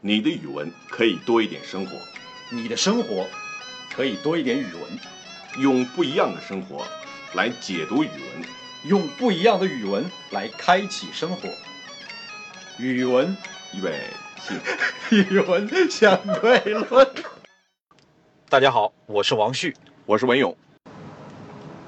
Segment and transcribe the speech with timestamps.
[0.00, 1.90] 你的语文可以多一点生活，
[2.52, 3.26] 你的生活
[3.92, 4.82] 可以多一点语文，
[5.60, 6.84] 用不一样的生活
[7.34, 8.48] 来解读语文，
[8.84, 11.48] 用不一样的语文来开启生活。
[12.78, 13.36] 语文，
[13.74, 14.00] 预备
[14.40, 14.54] 起。
[15.16, 17.08] 语文相对论。
[18.48, 19.74] 大家好，我是王旭，
[20.06, 20.56] 我是文勇。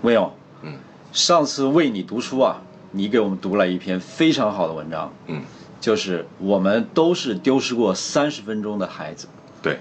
[0.02, 0.76] 文勇，嗯，
[1.12, 5.44] 上次为你读书啊，你给我们读了一篇非常好的文章，嗯，
[5.80, 9.26] 就是我们都是丢失过三十分钟的孩子，
[9.62, 9.78] 对，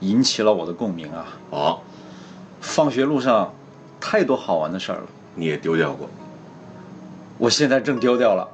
[0.00, 1.26] 引起了我的共鸣啊。
[1.50, 1.80] 哦，
[2.60, 3.52] 放学路上
[4.00, 6.08] 太多好玩的事儿了，你也丢掉过。
[7.38, 8.48] 我现在正丢掉了。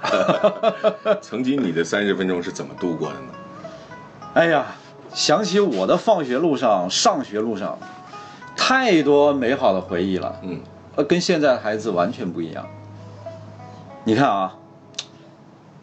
[1.20, 3.26] 曾经你的三十分钟是怎么度过的呢？
[4.32, 4.66] 哎呀，
[5.12, 7.78] 想起我的放学路上、上学路上，
[8.56, 10.40] 太多美好的回忆了。
[10.42, 10.60] 嗯，
[10.96, 12.66] 呃，跟现在的孩子完全不一样。
[14.04, 14.56] 你看啊，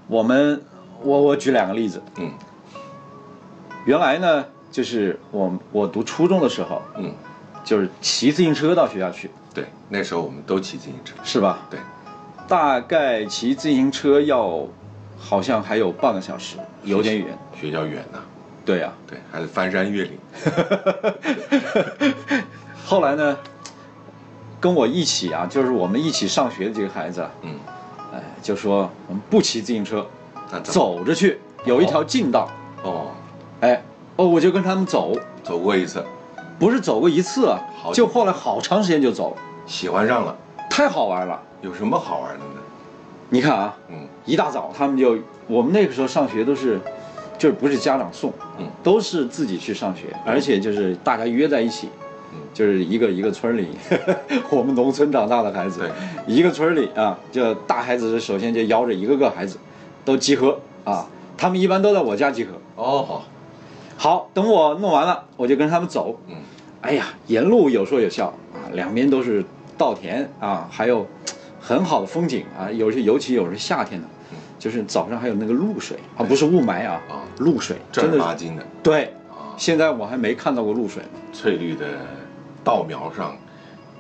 [0.08, 0.64] 我们，
[1.06, 2.02] 我我举两个例子。
[2.18, 2.32] 嗯
[3.86, 7.14] 原来呢，就是我我读初中的时候，嗯，
[7.64, 11.14] 就是骑自行车到学校去，对，那时候我们都骑自行车。
[11.24, 11.60] 是吧？
[11.70, 11.80] 对，
[12.48, 14.68] 大概骑自行车要，
[15.20, 17.38] 好像还有半个小时，有点远。
[17.54, 18.18] 学校远呐、
[18.66, 20.18] 对呀、对，还得翻山越岭。
[22.84, 23.38] 后来呢，
[24.60, 27.56] 跟我一起啊，就是我们一起上学的这个孩子啊，嗯，
[28.12, 30.04] 哎，就说我们不骑自行车，
[30.64, 32.50] 走着去，有一条近道，
[32.84, 33.08] 哦，
[33.62, 33.82] 哎，
[34.16, 36.04] 哦，我就跟他们走，走过一次，
[36.58, 37.60] 不是走过一次啊，
[37.94, 40.36] 就后来好长时间就走，喜欢上了。
[40.70, 41.42] 太好玩了。
[41.62, 42.62] 有什么好玩的呢？
[43.30, 43.96] 你看啊，嗯。
[44.26, 46.80] 一大早他们就，我们那个时候上学都是，
[47.38, 48.68] 就是不是家长送，嗯。
[48.84, 51.90] 都是自己去上学，而且就是大家约在一起，
[52.34, 52.40] 嗯。
[52.54, 53.70] 就是一个一个村里，
[54.50, 55.90] 我们农村长大的孩子，对，
[56.28, 59.58] 一个村里啊，就大孩子首先就邀着一个个孩子，
[60.06, 62.54] 都集合啊，他们一般都在我家集合。
[62.76, 63.26] 哦好，
[63.98, 66.18] 好，等我弄完了，我就跟他们走。
[66.28, 66.36] 嗯。
[66.82, 69.44] 哎呀，沿路有说有笑啊，两边都是
[69.78, 71.08] 稻田啊，还有
[71.60, 74.08] 很好的风景啊，有些尤其有时夏天的，
[74.60, 78.64] 就是早上还有那个露水啊，不是雾霾啊，啊，露水，正真的八经的。
[78.84, 79.06] 对。
[79.32, 81.10] 啊，现在我还没看到过露水呢。
[81.34, 81.88] 翠绿的
[82.64, 83.36] 稻苗上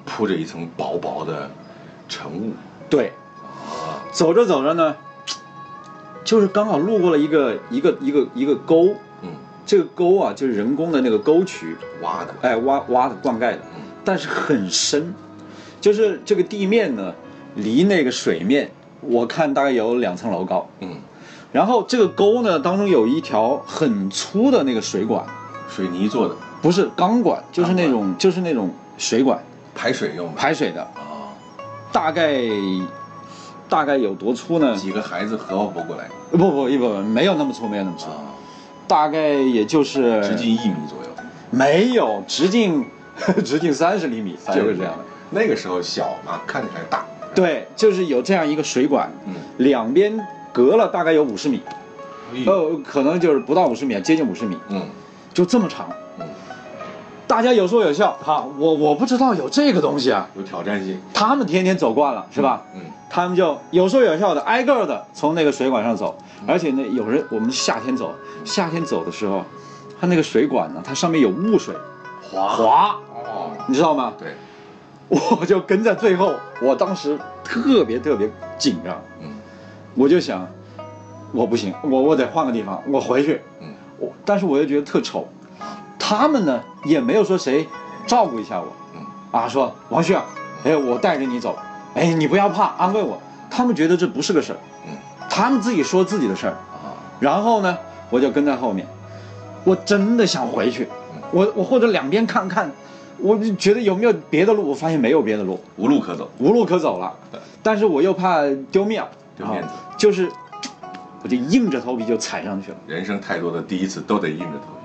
[0.06, 1.50] 铺着一层薄薄的
[2.08, 2.52] 晨雾。
[2.88, 3.12] 对，
[3.68, 4.96] 啊，走着走着呢，
[6.26, 8.88] 就是刚好路过了一个一个一个一个沟，
[9.22, 9.30] 嗯，
[9.66, 13.60] 这个沟啊就是人工的那个沟渠，挖的，哎挖挖的灌溉的，
[14.04, 15.14] 但是很深，
[15.80, 17.14] 就是这个地面呢
[17.54, 18.72] 离那个水面，
[19.02, 20.68] 我看大概有两层楼高。
[20.80, 20.98] 嗯，
[21.52, 25.24] 然后这个沟呢当中有一条很粗的那个水管，
[25.70, 29.40] 水泥做的，不是钢管，就是那种就是那种水管。
[29.76, 30.34] 排水用的。
[30.36, 31.30] 排水的，啊，
[31.92, 32.34] 大概
[33.68, 34.76] 大概有多粗呢？
[34.76, 38.34] 几个孩子合不过来不不不不，没有那么粗，没有那么粗，啊，
[38.88, 41.10] 大概也就是直径一米左右，
[41.50, 42.86] 没有直径
[43.44, 45.00] 直径三十厘米就是这样的。
[45.32, 50.20] 那个时候小嘛，看起来大，对，就是有这样一个水管，嗯，两边
[50.54, 51.62] 隔了大概有五十米，
[52.46, 54.82] 呃，可能就是不到五十米，接近五十米，嗯。
[55.34, 55.90] 就这么长。
[56.18, 56.26] 嗯，
[57.36, 62.64] 大家有说有笑，哈，我我不知道有这个东西啊，有挑战性，他们天天走惯了，是吧？
[62.74, 62.80] 嗯，
[63.10, 69.44] 他们就有说有笑的，挨个的从那个水管上走，而且呢，有人我们夏天走，夏天走的时候，
[70.00, 71.76] 它那个水管呢，它上面有雾水，
[72.32, 72.48] 滑。
[72.48, 74.14] 滑，哦，你知道吗？
[74.18, 74.34] 对，
[75.10, 79.28] 我就跟在最后，我当时特别特别紧张，嗯。
[79.94, 80.48] 我就想，
[81.34, 83.42] 我不行，我我得换个地方，我回去。
[83.60, 83.68] 嗯。
[83.98, 85.28] 我但是我又觉得特丑，
[86.00, 87.68] 他们呢也没有说谁
[88.06, 89.02] 照顾一下我，嗯。
[89.32, 90.24] 啊，说王旭啊，
[90.64, 91.58] 哎，我带着你走，
[91.94, 93.22] 哎，你不要怕，安慰我。
[93.50, 94.58] 他们觉得这不是个事儿，
[94.88, 94.98] 嗯。
[95.30, 97.78] 他们自己说自己的事儿，啊，然后呢，
[98.10, 98.86] 我就跟在后面，
[99.64, 101.22] 我真的想回去，嗯。
[101.32, 102.72] 我我或者两边看看，
[103.18, 107.14] 我就觉得有没有别的路，我发现没有别的路，无路可走，无路可走了，
[107.64, 108.42] 但是我又怕
[108.72, 109.08] 丢面儿，
[109.38, 110.30] 丢面子啊就是
[111.24, 112.78] 我就硬着头皮就踩上去了。
[112.86, 114.85] 人生太多的第一次都得硬着头皮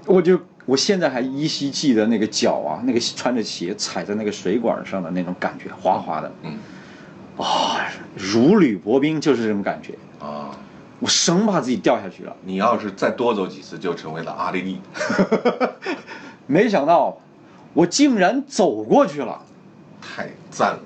[0.08, 6.58] 我就我现在还依稀记得那个脚啊，那个穿着鞋踩在那个水管上的那种感觉，滑滑的，嗯
[7.38, 9.94] 啊、如履薄冰，就是这种感觉。
[10.20, 10.52] 啊，
[11.00, 14.82] 我生怕自己掉下去了，你要是再多走几次，就成为了阿丽丽，
[16.46, 17.18] 没想到
[17.74, 19.42] 我竟然走过去了。
[20.02, 20.80] 太赞了，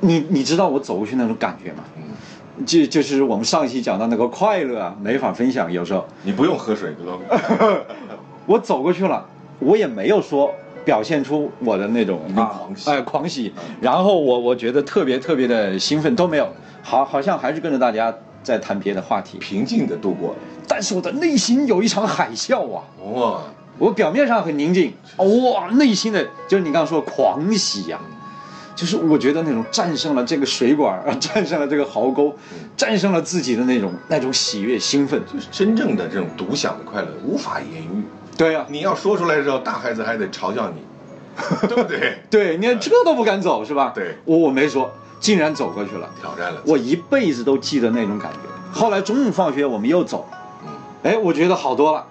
[0.00, 1.82] 你你知道我走过去那种感觉吗？
[1.96, 2.02] 嗯，
[2.66, 5.72] 就就是我们上一期讲到那个快乐啊，没法分享。
[5.72, 6.04] 有时候。
[6.22, 7.18] 你不用喝水哥，
[8.46, 9.24] 我走过去了，
[9.58, 10.50] 我也没有说
[10.84, 12.90] 表现出我的那种啊狂喜。
[12.90, 16.48] 哎狂喜，然后我我觉得特别特别的兴奋都没有，
[16.82, 20.34] 好好像还是跟着大家在谈别的话题，平静的度过。
[20.66, 22.82] 但是我的内心有一场海啸啊！
[23.12, 23.40] 哇，
[23.78, 27.98] 我表面上很宁静，哇，内心的就是你刚刚说的狂喜呀、
[28.78, 32.32] 就是我觉得那种战胜了这个水管， 战胜了这个壕沟，
[32.76, 35.20] 战胜了自己的那种那种喜悦兴奋。
[35.26, 38.04] 就是真正的这种独享的快乐无法言喻。
[38.36, 40.80] 对呀、你要说出来的时候，大孩子还得嘲笑你，
[41.66, 42.18] 对不对？
[42.30, 43.90] 对，你看这都不敢走是吧？
[43.92, 46.62] 对我我没说，竟然走过去了，挑战了。
[46.64, 48.38] 我一辈子都记得那种感觉。
[48.72, 50.28] 后来中午放学我们又走，
[50.64, 50.70] 嗯，
[51.02, 52.06] 哎，我觉得好多了。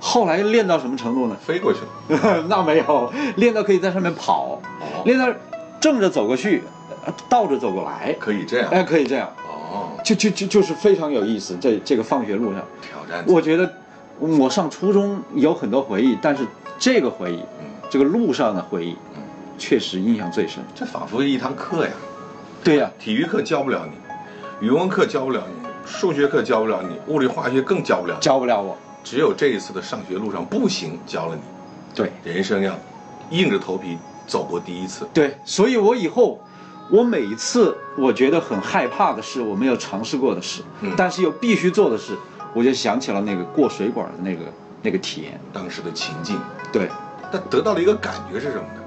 [0.00, 1.36] 后来练到什么程度呢？
[1.44, 1.80] 飞过去
[2.14, 2.44] 了。
[2.48, 5.26] 那没有，练到可以在上面跑，哦，练到
[5.86, 6.64] 正着走过去，
[7.04, 8.68] 呃倒着走过来，可以这样。
[8.72, 11.56] 哎，可以这样，哦，就就就就是非常有意思。
[11.60, 13.24] 这这个放学路上，挑战。
[13.28, 13.72] 我觉得
[14.18, 16.44] 我上初中有很多回忆，但是
[16.76, 19.22] 这个回忆，嗯这个路上的回忆嗯，
[19.56, 20.60] 确实印象最深。
[20.74, 21.92] 这仿佛一堂课呀。
[22.64, 28.20] 对呀、体育课教不了你，语文课教不了你，数学课教不了你，物理化学更教不了你。
[28.20, 28.76] 教不了我。
[29.04, 31.42] 只有这一次的上学路上步行教了你，
[31.94, 32.74] 对人生要
[33.30, 33.96] 硬着头皮
[34.26, 35.08] 走过第一次。
[35.14, 36.40] 对，所以我以后，
[36.90, 42.16] 我每一次我觉得很害怕的事，我没有尝试过的事，嗯但是又必须做的事，
[42.54, 44.42] 我就想起了那个过水管的那个
[44.82, 45.40] 那个体验。
[45.52, 46.38] 当时的情境，
[46.72, 46.88] 对，
[47.32, 48.82] 但得到了一个感觉是什么呢？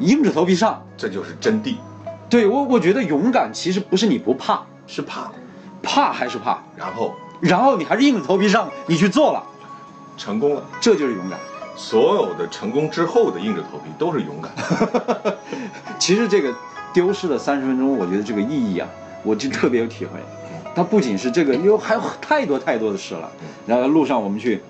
[0.00, 0.82] 硬着头皮上。
[0.96, 1.76] 这就是真谛，
[2.28, 5.30] 对我，我觉得勇敢其实不是你不怕，是怕，
[5.80, 9.40] 怕还是怕，然后然后你还是硬着头皮上，你去做了，
[10.16, 10.62] 成功了。
[10.80, 11.38] 这就是勇敢。
[11.78, 14.52] 所有的成功之后的硬着头皮都是勇敢。
[15.96, 16.52] 其实这个
[16.92, 18.88] 丢失的三十分钟，我觉得这个意义啊，
[19.22, 20.18] 我就特别有体会。
[20.74, 23.30] 它不仅是这个，有还有太多太多的事了。
[23.64, 24.60] 然后路上我们去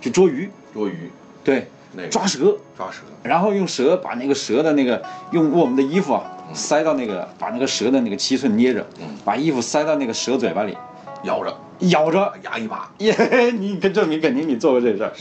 [0.00, 1.10] 去捉鱼，捉鱼，
[1.42, 2.08] 对，那个。
[2.08, 5.02] 抓蛇，抓蛇，然后用蛇把那个蛇的那个
[5.32, 6.22] 用我们的衣服啊
[6.52, 10.76] 塞到那个把那个蛇的那个七寸捏着嗯，把衣服塞到那个蛇嘴巴里，
[11.24, 11.56] 咬着，
[11.88, 12.32] 咬着。
[12.42, 13.14] 牙一拔，耶，
[13.58, 15.12] 你跟证明肯定你做过这事儿，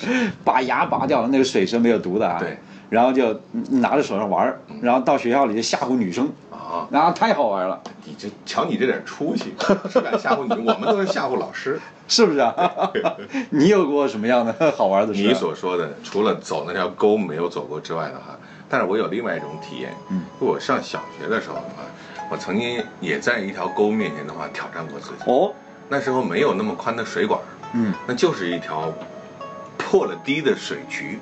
[0.44, 2.38] 把牙拔掉了，那个水是没有毒的啊。
[2.40, 2.58] 对，
[2.90, 9.54] 然后就嗯拿着手上玩儿，然后到学校里就吓唬女生，啊，然后太好玩了，你这瞧你这点出息，
[9.90, 10.68] 是敢吓唬你？
[10.68, 11.80] 我们都是吓唬老师。
[12.06, 12.54] 是不是啊？
[13.50, 15.26] 你有过什么样的 好玩的事、啊？
[15.26, 18.38] 你所说的，除了走那条沟没有走过之外的话，
[18.70, 19.94] 但是我有另外一种体验。
[20.12, 21.84] 嗯，我上小学的时候的话，
[22.30, 25.32] 我曾经也在一条沟面前的话挑战过自己。
[25.32, 25.54] 哦，
[25.90, 27.40] 那时候没有那么宽的水管，
[27.74, 28.92] 嗯，那就是一条
[29.78, 31.20] 破了堤的水渠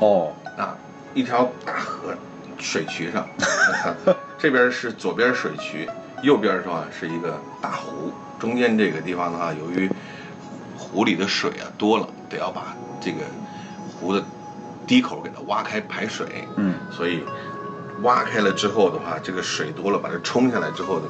[0.00, 0.76] 哦，啊，
[1.12, 2.14] 一条大河
[2.58, 3.26] 水渠上，
[4.38, 5.88] 这边是左边水渠，
[6.22, 9.90] 右边的话是一个大湖，中间这个地方的话，由于
[10.78, 13.18] 湖里的水啊多了，得要把这个
[13.98, 14.22] 湖的
[14.86, 16.26] 堤口给它挖开排水，
[16.56, 17.22] 嗯，所以
[18.02, 21.06] 挖开了之后的话，这个水多了，把它冲下来之后的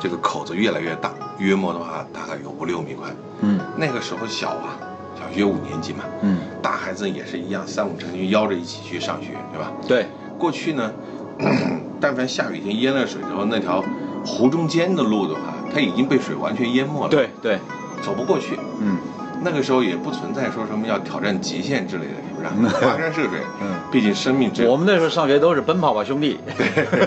[0.00, 3.14] 这个口子越来越大，约莫的话大概有五六米宽。
[3.40, 4.78] 嗯那个时候小啊，
[5.18, 9.72] 小学五年级嘛，嗯，大孩子也是一样，三五成群邀着一起去上学，对吧？
[9.86, 10.06] 对，
[10.38, 10.92] 过去呢，
[12.00, 13.82] 但凡下雨天淹了水之后，那条
[14.24, 17.58] 湖中间的路的话，它已经被水完全淹没了，，对对，
[18.02, 18.58] 走不过去。
[18.80, 18.98] 嗯
[19.44, 22.74] 那个时候也不存在说什么要挑战极限之类的，是不是？
[22.76, 26.38] 跋山涉水，嗯，毕竟生命之我们那时候上学都是奔跑吧兄弟，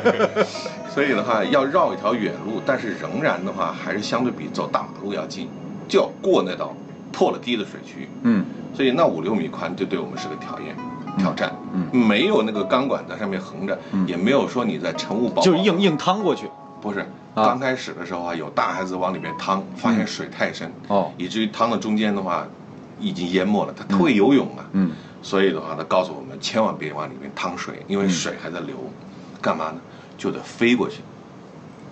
[0.94, 5.50] 所以的话，要绕一条远路，但是仍然的话，还是相对比走大马路要近，
[5.88, 6.74] 就要过那道
[7.12, 8.08] 破了堤的水渠。
[8.24, 10.76] 嗯所以那五六米宽就对我们是个挑验、
[11.18, 11.52] 挑战。
[11.74, 16.48] 嗯没有那个钢管在上面横着，嗯也没有说你在乘务宝宝，就是硬硬趟过去，
[16.82, 17.00] 不是。
[17.36, 22.48] 啊刚开始的时候啊，有大孩子往里面趟，发现水太深，哦，以至于趟到中间的话，
[23.00, 23.74] 已经淹没了。
[23.78, 24.92] 他他会游泳啊，嗯
[25.22, 28.76] 所以的话，他告诉我们千万别往里面趟水，因为水还在流。
[29.40, 29.80] 干嘛呢？
[30.18, 31.02] 就得飞过去，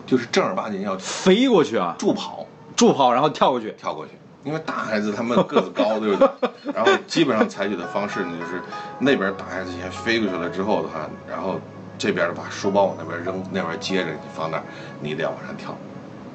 [0.07, 2.43] 就是正儿八经要飞过去啊，助跑
[2.75, 4.13] 助跑然后跳过去，跳过去。
[4.43, 6.29] 因为大孩子他们个子高，对不对？
[6.73, 8.59] 然后基本上采取的方式呢，就是
[8.97, 11.59] 那边大孩子先飞过去了之后的话，然后
[11.97, 14.63] 这边把书包往那边扔，那边接着你放那儿，
[14.99, 15.75] 你得往上跳。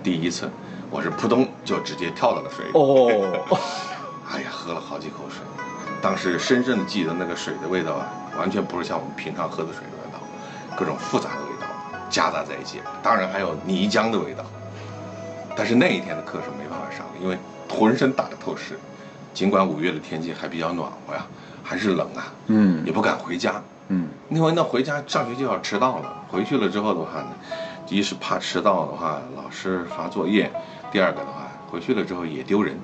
[0.02, 0.50] 第一次，
[0.90, 2.70] 我是扑通就直接跳到了水里。
[2.74, 3.58] 哦，
[4.32, 5.42] 哎呀，喝了好几口水，
[6.00, 8.06] 当时深深的记得那个水的味道啊，
[8.38, 10.18] 完全不是像我们平常喝的水的味道，
[10.76, 11.66] 各种复杂的味道
[12.08, 14.44] 夹杂在一起，当然还有泥浆的味道。
[15.54, 17.36] 但是那一天的课是没办法上的，因为
[17.68, 18.78] 浑身打得透湿。
[19.34, 21.24] 尽管五月的天气还比较暖和呀，
[21.62, 23.62] 还是冷啊，嗯也不敢回家，
[23.92, 26.24] 嗯因为那回家上学就要迟到了。
[26.28, 27.30] 回去了之后的话呢，
[27.88, 30.50] 一是怕迟到的话老师罚作业，
[30.92, 32.78] 第二个的话回去了之后也丢人，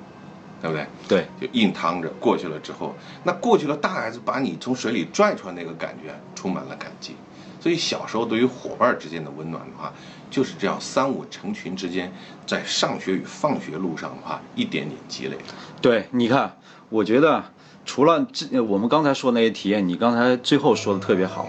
[0.61, 0.87] 对不对？
[1.07, 7.15] 对，就硬趟着过去了之后，那过去了，大孩子把你从水里拽出来那个感觉，充满了感激。
[7.59, 9.91] 所以小时候对于伙伴之间的温暖的话，
[10.29, 12.11] 就是这样三五成群之间，
[12.45, 15.53] 在上学与放学路上的话，一点点积累的。
[15.81, 16.55] 对，你看，
[16.89, 17.43] 我觉得
[17.87, 21.47] 除了这我们刚才说那些体验，你刚才最后说的特别好，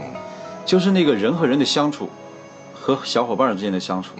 [0.64, 2.08] 就是那个人和人的相处，
[2.72, 4.12] 和小伙伴之间的相处，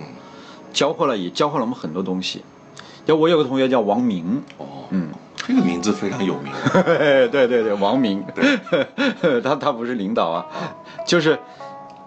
[0.72, 2.42] 教会了也教会了我们很多东西。
[3.06, 6.52] 就我有个同学叫王明，哦，嗯，这个名字非常有名。
[7.30, 8.22] 对对对，王明，
[9.42, 10.44] 他他不是领导啊，
[11.06, 11.38] 就是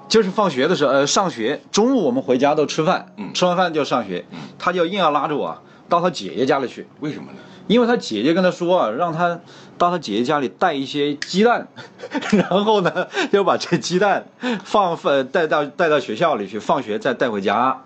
[0.07, 3.33] 就是放学的时候，呃，上学中午我们回家都吃饭，嗯。
[3.33, 4.25] 吃完饭就上学，
[4.59, 5.57] 他就硬要拉着我
[5.91, 7.37] 到他姐姐家里去，为什么呢？
[7.67, 9.41] 因为他姐姐跟他说啊，让他
[9.77, 11.67] 到他姐姐家里带一些鸡蛋，
[12.31, 14.25] 然后呢就把这鸡蛋
[14.63, 17.81] 放放带到带到学校里去，放学再带回家。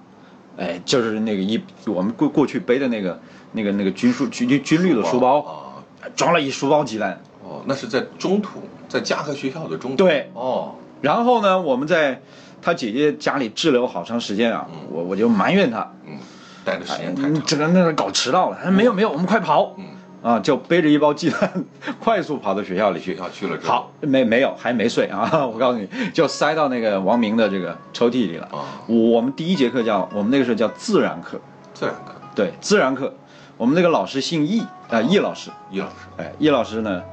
[0.55, 3.19] 哎，就是那个一我们过过去背的那个
[3.53, 7.19] 那个那个军书军军军绿的书包，啊装了一书包鸡蛋。
[7.43, 9.97] 哦，那是在中途，在家和学校的中途。
[9.97, 12.21] 对哦，然后呢，我们在
[12.61, 16.17] 他姐姐家里滞留好长时间啊，我我就埋怨他，嗯，
[16.65, 17.33] 待的时哎间太长。
[17.33, 18.57] 你这个那个搞迟到了。
[18.57, 19.75] 他说没有没有，我们快跑。
[19.77, 19.85] 嗯，
[20.21, 21.63] 啊，就背着一包鸡蛋，
[22.01, 23.13] 快速跑到学校里去。
[23.13, 25.29] 学校去了之后，好，没没有，还没睡啊！
[25.45, 28.47] 我告诉你，就塞到那个王明的这个抽屉里了。
[28.51, 31.39] 啊，我们第一节课叫我们那个时候叫自然课，
[31.73, 33.13] 自然课，对，自然课，
[33.55, 35.93] 我们那个老师姓易，啊、易老师，易老师。
[36.17, 37.03] 哎，易老师呢，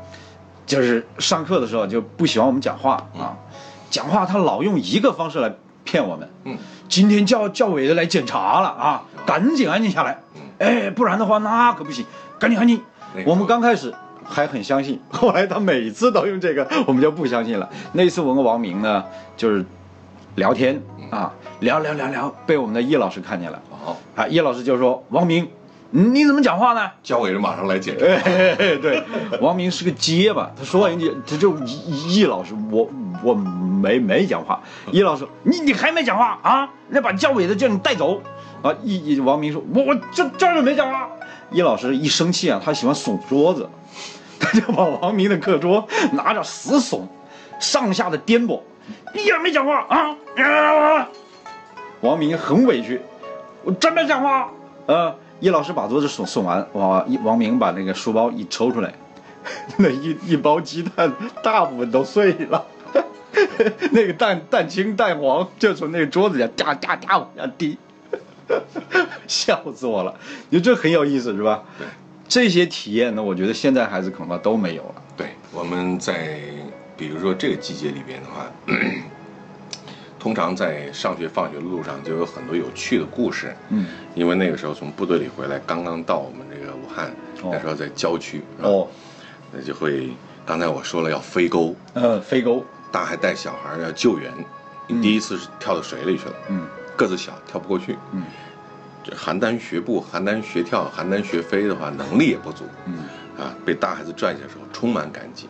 [0.65, 3.37] 就是上课的时候就不喜欢我们讲话啊，
[3.91, 5.53] 讲话他老用一个方式来
[5.85, 6.29] 骗我们。
[6.45, 6.57] 嗯，
[6.89, 10.19] 今天教教委的来检查了啊，赶紧安静下来，
[10.59, 12.05] 哎，不然的话那可不行，
[12.39, 12.81] 赶紧安静
[13.15, 13.23] 那。
[13.23, 13.31] 个。
[13.31, 13.93] 我们刚开始
[14.25, 17.69] 还很相信， 后来他每次都用这个，我们就不相信了。
[17.93, 19.05] 那次我跟王明呢，
[19.37, 19.65] 就是
[20.37, 23.61] 聊天啊，聊聊聊聊，被我们的叶老师看见了。
[23.85, 25.49] 哦，啊，叶老师就说：“王明，
[25.93, 28.05] 你你怎么讲话呢？”教委人马上来解释。
[28.05, 29.03] 哎，对，
[29.41, 32.91] 王明是个结巴，他说完一句，他就易易老师，我
[33.23, 34.61] 我没没讲话。
[34.91, 36.69] 易老师，你你还没讲话啊？
[36.89, 38.21] 那把教委的叫你带走。
[38.63, 41.09] 啊，易易王明说，我我这这儿没讲话。
[41.51, 43.69] 易老师一生气啊，他喜欢耸桌子，
[44.41, 47.03] 他就把王明的课桌拿着死耸，
[47.59, 48.61] 上下的颠簸。
[49.15, 50.17] 你也没讲话啊？
[50.37, 51.09] 啊
[52.01, 53.01] 王明很委屈，
[53.65, 54.49] 我真没讲话。
[54.87, 58.95] 呃，叶老师把桌子送送完，王王明把那个书包一抽出来，
[59.77, 62.65] 那一一包鸡蛋大部分都碎了，
[63.91, 67.77] 那个蛋蛋清蛋黄就从那个桌子上哒哒哒往下滴，
[69.27, 70.15] 笑死我了。
[70.49, 71.65] 你说这很有意思是吧？
[72.29, 75.03] 这些体验呢，我觉得现在孩子恐怕都没有了。
[75.17, 76.39] 对，我们在
[76.97, 78.47] 比如说这个季节里边的话，
[80.23, 83.53] 通常在上学放学的路上就有很多有趣的故事。
[83.71, 87.09] 嗯，因为那个时候从部队里回来，刚刚到我们这个武汉，
[87.43, 87.51] 哦。
[87.53, 88.87] 那时候在郊区，哦，
[89.51, 90.11] 那就会
[90.47, 94.33] 刚才我说了要飞钩，呃，飞钩，大还带小孩儿要救援，
[94.87, 96.69] 你第一次是跳到水里去了，嗯。
[96.97, 98.23] 个子小跳不过去，嗯。
[99.03, 102.99] 这邯郸学步、邯郸学跳、邯郸学飞的话，能力也不足，嗯。
[103.37, 105.49] 啊，被大孩子拽起来的时候充满感激，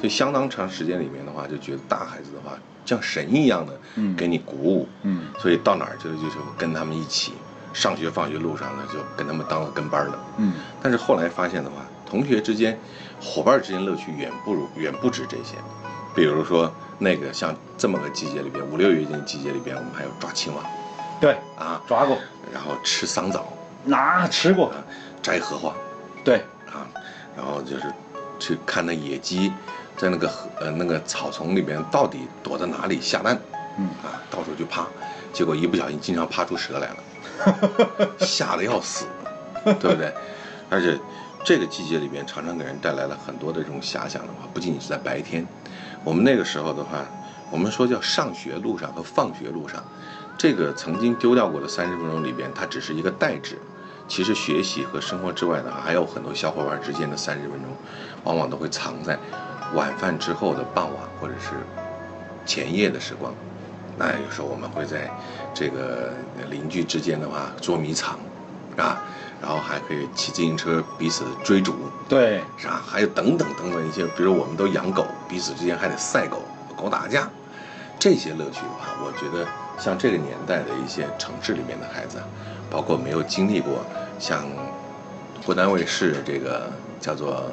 [0.00, 7.34] 所以相当长时间里面的话，就觉得大孩子的话像神一样的嗯给你鼓舞，嗯所以到哪儿就就是跟他们一起，
[7.74, 10.18] 上学放学路上呢就跟他们当了跟班儿的。
[10.38, 12.76] 嗯但是后来发现的话，同学之间、
[13.20, 15.56] 伙伴之间乐趣远不如远不止这些。
[16.14, 20.62] 比如说那个像这么个季节里边，五六月份季节里边，我们还有抓青蛙
[21.20, 22.18] 对，啊，抓过，
[22.52, 23.46] 然后吃桑枣
[23.84, 24.76] 那吃过，啊，
[25.22, 25.72] 摘荷花
[26.24, 26.88] 对，啊，
[27.36, 27.84] 然后就是
[28.40, 29.52] 去看那野鸡
[30.00, 33.38] 在那个河呃那个草丛里边到底躲在哪里下蛋，
[33.76, 33.84] 嗯。
[34.02, 34.86] 啊，到处去趴，
[35.30, 39.04] 结果一不小心经常趴出蛇来了， 吓得要死，
[39.78, 40.10] 对不对？
[40.70, 40.98] 而且
[41.44, 45.46] 这个季节里边常常给人带来了很多的这种遐想的话，不仅仅是在白天，
[46.02, 47.04] 我们那个时候的话，
[47.50, 49.84] 我们说叫上学路上和放学路上，
[50.38, 53.58] 这个曾经丢掉过的三十分钟里边，它只是一个代指。
[54.08, 57.70] 其实学习和生活之外的，还有很多小伙伴之间的三十分钟，
[58.24, 59.16] 往往都会藏在
[59.74, 61.50] 晚饭之后的傍晚或者是
[62.44, 63.32] 前夜的时光。
[63.96, 65.10] 那有时候我们会在
[65.52, 66.12] 这个
[66.48, 68.18] 邻居之间的话捉迷藏，
[68.76, 69.02] 啊，
[69.42, 71.74] 然后还可以骑自行车彼此追逐，
[72.08, 72.82] 对，是吧？
[72.86, 76.40] 还有等等等等一些，比如我们都养狗，彼此之间还得赛狗、
[76.74, 77.28] 狗打架，
[77.98, 79.46] 这些乐趣的话，我觉得
[79.78, 82.18] 像这个年代的一些城市里面的孩子，
[82.70, 83.84] 包括没有经历过
[84.18, 84.44] 像
[85.44, 87.50] 湖南卫视这个叫做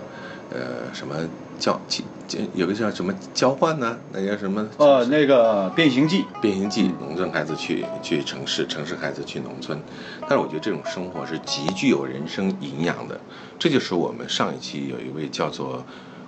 [0.52, 1.16] 呃什么
[1.60, 1.80] 交
[2.28, 3.98] 交有个叫什么交换呢？
[4.12, 4.68] 那叫什么？
[4.78, 9.80] 呃，那个变形记，变形记，农村孩子去去城市，城市孩子去农村。
[10.22, 13.20] 但是我觉得这种生活是极具有人生营养的。
[13.58, 15.84] 这就是我们上一期有一位叫做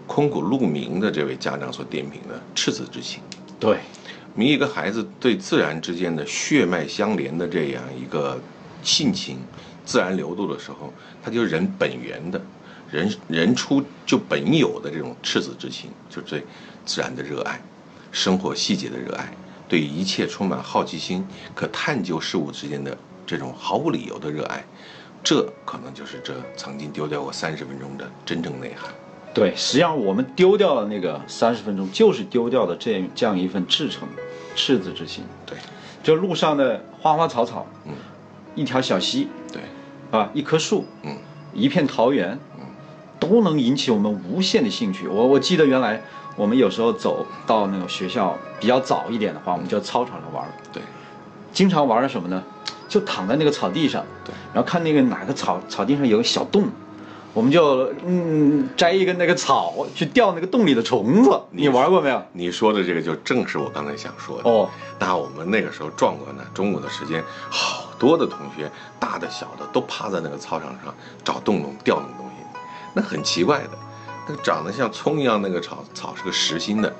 [0.08, 3.22] 空谷鹿鸣的这位家长所点评的赤子之情。
[3.60, 3.80] 对，
[4.34, 8.40] 你一个孩子对自然之间的血脉相连的这样一个
[8.82, 9.38] 性情、
[9.86, 12.42] 自然流露的时候，他就是人本源的，
[12.92, 16.44] 人人出就本有的这种赤子之心，就对
[16.86, 17.62] 自然的热爱，
[18.12, 19.32] 生活细节的热爱，
[19.68, 24.64] 对一切充满好奇心、可探究事物之间的这种毫无理由的热爱，
[25.24, 28.92] 这可能就是这曾经丢掉过三十分钟的真正内涵。
[29.32, 34.08] 对，实际上我们丢掉了那个三十分钟，就是丢掉的这这样一份赤诚、
[34.56, 35.24] 赤子之心。
[35.46, 35.56] 对，
[36.02, 37.94] 就路上的花花草草，嗯，
[38.56, 39.62] 一条小溪，对，
[40.10, 41.16] 啊，一棵树，嗯，
[41.54, 42.66] 一片桃源，嗯，
[43.20, 45.08] 都能引起我们无限的兴趣。
[45.08, 46.02] 我我记得原来
[46.36, 50.82] 我们有时候走到那个学校比较早一点的话，我们就操场上玩儿，对，
[51.52, 52.42] 经常玩的什么呢？
[52.88, 56.68] 就躺在那个草地上，对，然后看那个哪个草草地上有个小洞，
[57.36, 61.40] 我们就嗯摘一根那个草去钓那个洞里的虫子。
[61.52, 62.20] 你玩过没有？
[62.34, 64.50] 你说的这个就正是我刚才想说的。
[64.50, 70.92] 哦，那我们那个时候壮观呢，中午的时间，好多的同学，大的小的都趴在那个操场上
[71.24, 72.29] 找洞洞钓那个东西，
[72.94, 73.70] 那很奇怪的，
[74.28, 76.94] 那个长得像葱一样那个草草是个实心的，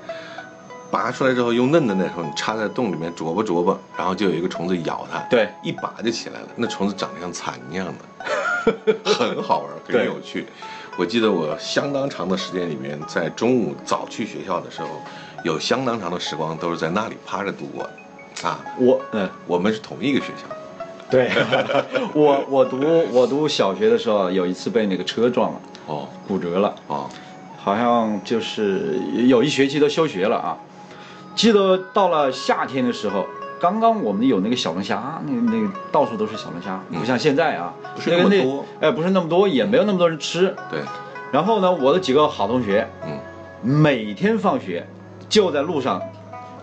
[0.90, 10.46] 拔出来之后用嫩的那时候你插在洞里面啄吧啄吧，然后就有一个虫子咬它，对，一拔就起来了，那虫子长得像蚕一样的，很好玩， 很有趣。
[10.98, 14.88] 我记得我相当长的时间里面，在中午早去学校的时候，
[15.44, 21.30] 有相当长的时光都是在那里趴着度过的，啊，我嗯，我们是同一个学校，对，
[22.12, 22.80] 我我读
[23.12, 26.08] 我读小学的时候，有一次被那个车撞了，哦。
[26.28, 26.74] 骨折了。
[26.86, 27.08] 哦，
[27.58, 30.56] 好像就是有一学期都休学了啊。
[31.34, 33.26] 记得到了夏天的时候，
[33.60, 38.64] 刚刚我们有那个小龙虾，那那个到处都是小龙虾，不像现在啊，不是那么多。
[38.80, 40.54] 哎，不是那么多，也没有那么多人吃。
[40.70, 40.80] 对，
[41.32, 43.18] 然后呢，我的几个好同学，嗯，
[43.62, 44.86] 每天放学
[45.28, 46.00] 就在路上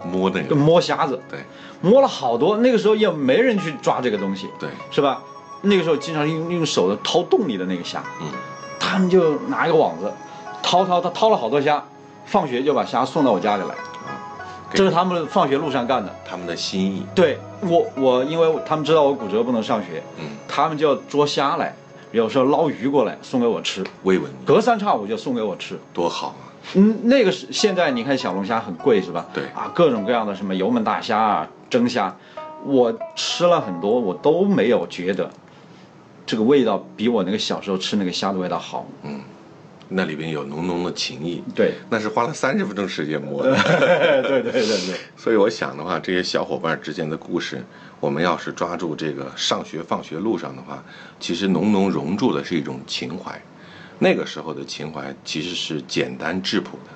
[0.04, 1.40] 摸那个，摸虾子，对。
[1.80, 2.58] 摸了好多。
[2.58, 5.22] 那个时候也没人去抓这个东西，对，是吧？
[5.62, 8.28] 那个时候经常用用手的掏洞里的那个虾，嗯，
[8.88, 10.10] 他们就拿一个网子，
[10.64, 11.84] 掏掏他掏了好多虾，
[12.26, 13.76] 放学就把虾送到我家里来，
[14.72, 16.10] 给这是他们放学路上干的。
[16.26, 21.76] 他们的心意，对我我，因为他们知道我骨折不能上学，嗯，他们就要捉虾来，
[22.14, 25.78] 有时候捞鱼过来送给我吃，慰问你，隔三差五就送给我吃。
[25.94, 26.48] 多好啊！
[26.76, 29.26] 嗯，那个是现在你看小龙虾很贵是吧？
[29.34, 32.16] 对啊，各种各样的什么油焖大虾啊、蒸虾，
[32.66, 35.30] 我吃了很多，我都没有觉得
[36.28, 38.86] 这个味道比我那个小时候吃那个虾的味道好。
[39.04, 39.22] 嗯，
[39.88, 43.56] 那里边有浓浓的情谊，对，那是花了三十分钟时间磨的。
[44.22, 47.64] 对对对对， 所以我想的话，这些小伙伴之间的故事，
[48.02, 50.84] 我们要是抓住这个上学放学路上的话，
[51.18, 53.42] 其实浓浓融入的是一种情怀。
[53.98, 56.92] 那个时候的情怀其实是简单质朴的，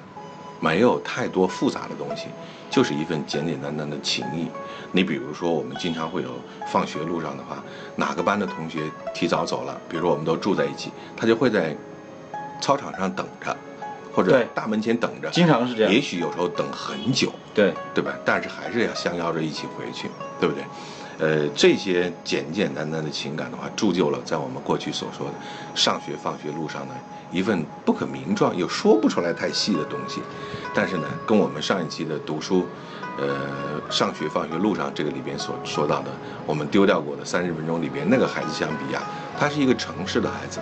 [0.60, 2.28] 没有太多复杂的东西，
[2.72, 4.48] 就是一份简简单单的情谊。
[4.92, 6.30] 你比如说，我们经常会有
[6.66, 7.64] 放学路上的话，
[7.96, 8.80] 哪个班的同学
[9.14, 11.76] 提早走了，比如说我们都住在一起，他就会在
[12.60, 13.56] 操场上等着，
[14.14, 17.32] 或者大门前等着，经常是这样也许有时候等很久。
[17.54, 18.14] 对，对吧？
[18.26, 20.64] 但是还是要相邀着一起回去，对不对？
[21.20, 25.34] 呃，这些简简单单的情感的话，铸就了在我们过去所说的
[25.76, 26.94] 上学放学路上的
[27.32, 30.22] 一份不可名状又说不出来太细的东西。
[30.74, 32.66] 但是呢，跟我们上一期的读书，
[33.18, 36.12] 呃，上学放学路上这个里边所说到的，
[36.46, 39.04] 我们丢掉过的三十分钟里边那个孩子相比啊，
[39.38, 40.62] 他是一个城市的孩子，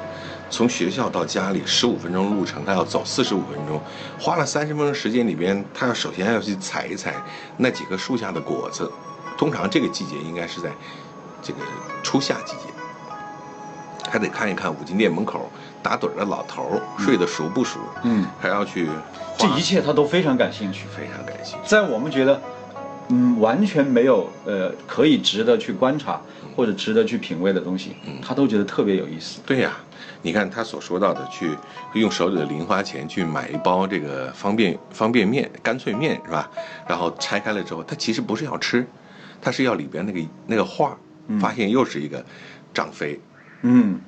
[0.49, 3.79] 从学校到家里十五分钟路程，他要走四十五分钟，
[4.19, 7.13] 花了三十分钟时间里边，他要首先要去采一采
[7.57, 8.91] 那几棵树下的果子。
[9.37, 10.71] 通常这个季节应该是在
[11.41, 11.59] 这个
[12.01, 12.73] 初夏季节，
[14.09, 15.51] 还得看一看五金店门口
[15.81, 18.87] 打盹儿的老头儿睡得熟不熟，嗯，还要去
[19.37, 20.85] 这一切他都非常感兴趣。
[20.95, 21.67] 非常感兴趣。
[21.67, 22.41] 在我们觉得，
[23.09, 26.19] 嗯，完全没有呃可以值得去观察
[26.55, 29.39] 或者值得去品味的东西，嗯他都觉得特别有意思。
[29.45, 29.77] 对呀、
[30.21, 31.55] 你看他所说到的，去
[31.93, 36.49] 用手里的零花钱去买一包这个方便方便面、干脆面是吧？
[36.87, 38.85] 然后拆开了之后，他其实不是要吃，
[39.41, 40.97] 他是要里边那个那个画儿，
[41.39, 42.23] 发现又是一个
[42.73, 43.17] 张飞，
[43.61, 43.99] 嗯，就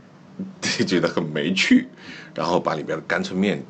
[0.87, 1.87] 觉得很没趣，
[2.33, 3.63] 然后把里边的干脆面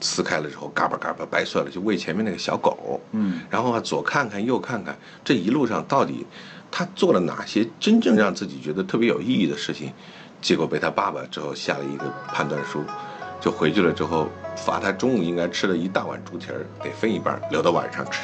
[0.00, 3.00] 撕开了之后，嘎巴嘎巴掰碎了，就喂前面那个小狗。
[3.12, 6.26] 嗯，然后啊，左看看右看看，这一路上到底
[6.70, 9.92] 他做了哪些真正让自己觉得特别有意义的事情？
[10.42, 12.84] 结果被他爸爸之后下了一个判断书，
[13.40, 18.20] 就回去了之后罚他中午应该吃了一大碗猪蹄儿，得分一半留到晚上吃，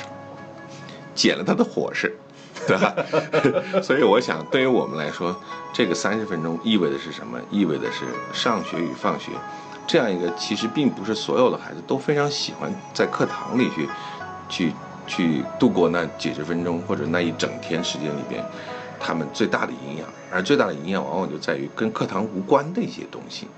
[1.15, 2.17] 减了他的伙食。
[2.65, 2.95] 对吧？
[3.83, 5.35] 所以我想，对于我们来说，
[5.72, 7.38] 这个三十分钟意味的是什么？
[7.50, 9.32] 意味的是上学与放学，
[9.87, 13.88] 这样一个其实并不是所有的孩子都非常喜欢在课堂里去
[14.48, 14.72] 去
[15.06, 18.44] 去度过那几十分钟或者那一整天时间里边，
[19.00, 23.48] 他们最大的营养，而最大的营养往往就在于跟课堂无关的一些东西。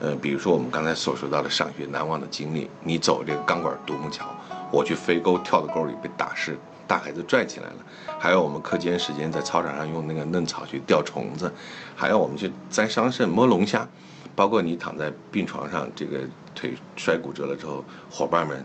[0.00, 4.26] 呃，比如说我们刚才所说到的上学难忘的经历，你走这个钢管独木桥，
[4.72, 7.76] 我去飞沟跳到沟里被打湿，大孩子拽起来了；
[8.18, 11.52] 还有我们课间时间在操场上用那个嫩草去钓虫子，
[11.96, 13.88] 还有我们去摘桑葚、摸龙虾，
[14.34, 16.20] 包括你躺在病床上，这个
[16.54, 18.64] 腿摔骨折了之后，伙伴们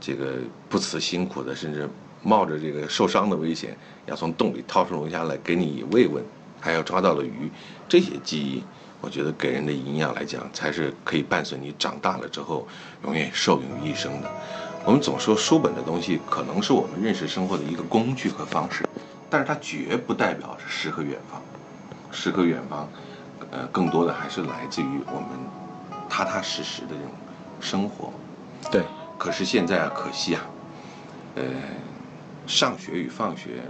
[0.00, 0.34] 这个
[0.68, 1.88] 不辞辛苦的，甚至
[2.22, 3.76] 冒着这个受伤的危险，
[4.06, 6.24] 要从洞里掏出龙虾来给你慰问，
[6.60, 7.50] 还要抓到了鱼，
[7.88, 8.62] 这些记忆。
[9.00, 12.66] 我觉得给人的营养来讲，才是可以伴随你长大了之后
[13.04, 14.28] 永远受用于一生的。
[14.88, 18.88] 我们总说书本的东西可能是我们认识生活的一个工具和方式，
[19.28, 21.42] 但是它绝不代表是诗和远方。
[22.10, 22.88] 诗和远方，
[23.50, 25.28] 呃，更多的还是来自于我们
[26.08, 27.10] 踏踏实实的这种
[27.60, 28.10] 生活。
[28.70, 28.82] 对。
[29.18, 30.40] 可是现在啊，可惜啊，
[31.34, 31.44] 呃，
[32.46, 33.60] 上学与放学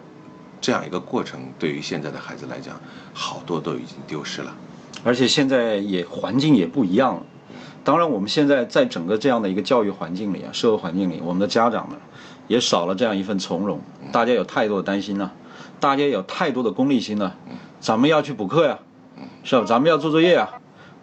[0.60, 2.80] 这样一个过程，对于现在的孩子来讲，
[3.12, 4.54] 好多都已经丢失了。
[5.02, 7.22] 而且现在也环境也不一样了，
[7.84, 11.98] 当然我们现在在整个这样的一个教育环境里啊，社会环境里，我们的家长们，
[12.46, 13.80] 也少了这样一份从容，
[14.12, 15.32] 大家有太多的担心了，
[15.80, 17.34] 大家有太多的功利心了，
[17.80, 18.78] 咱们要去补课呀，
[19.44, 19.64] 是吧？
[19.66, 20.50] 咱们要做作业啊，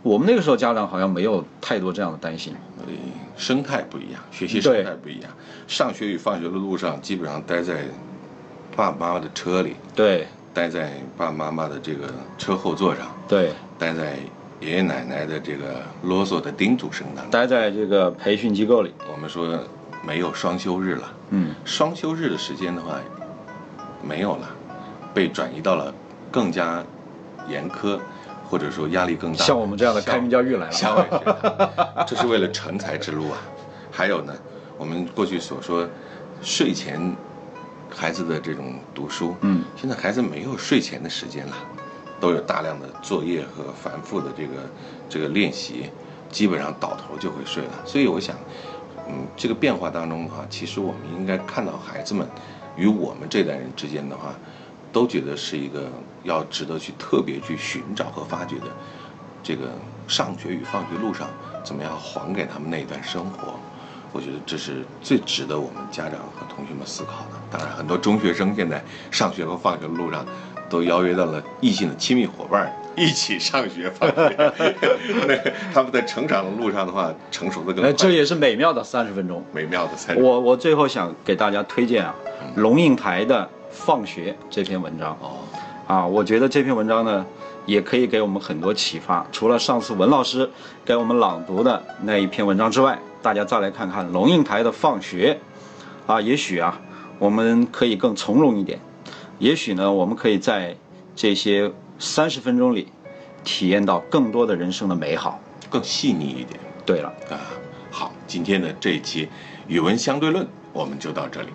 [0.03, 2.53] 我们那个时候家长好像没有太多这样的担心。
[3.35, 5.31] 生态不一样，学习生态不一样，
[5.67, 7.85] 上学与放学的路上基本上待在
[8.75, 9.75] 爸爸妈妈的车里。
[9.95, 10.27] 对。
[10.53, 12.07] 待在爸爸妈妈的这个
[12.37, 14.17] 车后座上，对，待在
[14.59, 18.93] 爷爷奶奶的这个啰嗦的叮嘱声当中，待在这个培训机构里。
[19.11, 19.59] 我们说
[20.05, 22.99] 没有双休日了，嗯，双休日的时间的话
[24.01, 24.49] 没有了，
[25.13, 25.93] 被转移到了
[26.31, 26.83] 更加
[27.49, 27.99] 严苛
[28.49, 33.37] 或者说压力更大，像我们这样的开明教育来了，校外学，这是为了成才之路啊。
[33.91, 34.33] 还有呢，
[34.77, 35.87] 我们过去所说
[36.41, 37.15] 睡前。
[37.87, 41.53] 孩子的这种读书，嗯，现在孩子没有睡前的时间了，
[42.19, 44.53] 都有大量的作业和繁复的这个
[45.09, 45.89] 这个练习，
[46.29, 47.71] 基本上倒头就会睡了。
[47.85, 48.35] 所以我想，
[49.07, 52.27] 嗯，这个变化当中的话，其实我们应该看到孩子们
[52.75, 54.33] 与我们这代人之间的话，
[54.91, 55.89] 都觉得是一个
[56.23, 58.67] 要值得去特别去寻找和发掘的
[59.43, 59.73] 这个
[60.07, 61.27] 上学与放学路上
[61.63, 63.59] 怎么样还给他们那一段生活。
[64.15, 67.37] 我觉得这是最值得我们家长和同学们思考的。
[67.51, 70.25] 当然，很多中学生现在上学和放学的路上，
[70.69, 74.53] 都邀约到了异性的亲密伙伴一起上学放学。
[75.27, 77.91] 那他们在成长的路上的话，成熟的更快。
[77.91, 79.43] 这也是美妙的三十分钟。
[79.51, 80.15] 美妙的三。
[80.15, 82.15] 我我最后想给大家推荐啊，
[82.55, 85.11] 龙应台的《放学》这篇文章。
[85.19, 85.39] 哦。
[85.87, 87.25] 啊，我觉得这篇文章呢，
[87.65, 89.27] 也可以给我们很多启发。
[89.33, 90.49] 除了上次文老师
[90.85, 92.97] 给我们朗读的那一篇文章之外。
[93.25, 95.39] 大家再来看看龙应台的放学，
[96.05, 96.79] 啊，也许啊，
[97.17, 98.79] 我们可以更从容一点，
[99.39, 100.77] 也许呢，我们可以在
[101.15, 102.87] 这些三十分钟里，
[103.43, 105.39] 体验到更多的人生的美好，
[105.71, 106.59] 更细腻一点。
[106.85, 107.41] 对了，啊，
[107.89, 109.27] 好，今天的这一期
[109.67, 111.47] 语文相对论我们就到这里。